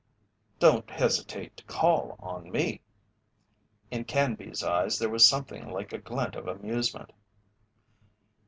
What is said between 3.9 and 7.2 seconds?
In Canby's eyes there was something like a glint of amusement.